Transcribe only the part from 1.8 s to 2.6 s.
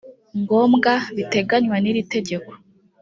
iri tegeko